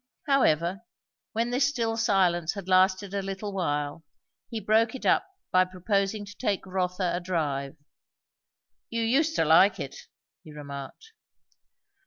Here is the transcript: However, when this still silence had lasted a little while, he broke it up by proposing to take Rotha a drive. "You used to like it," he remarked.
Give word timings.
However, 0.25 0.81
when 1.33 1.51
this 1.51 1.67
still 1.67 1.95
silence 1.95 2.55
had 2.55 2.67
lasted 2.67 3.13
a 3.13 3.21
little 3.21 3.53
while, 3.53 4.03
he 4.49 4.59
broke 4.59 4.95
it 4.95 5.05
up 5.05 5.27
by 5.51 5.63
proposing 5.63 6.25
to 6.25 6.35
take 6.37 6.65
Rotha 6.65 7.11
a 7.15 7.19
drive. 7.19 7.77
"You 8.89 9.03
used 9.03 9.35
to 9.35 9.45
like 9.45 9.79
it," 9.79 9.95
he 10.43 10.51
remarked. 10.51 11.11